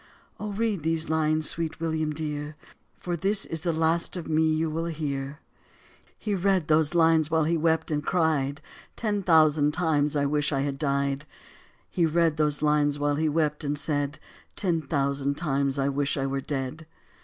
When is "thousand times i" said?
9.21-10.25, 14.81-15.87